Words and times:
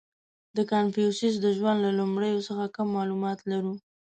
•د 0.57 0.57
کنفوسیوس 0.71 1.35
د 1.41 1.47
ژوند 1.57 1.79
له 1.85 1.91
لومړیو 1.99 2.45
څخه 2.47 2.65
کم 2.75 2.87
معلومات 2.97 3.39
لرو. 3.51 3.73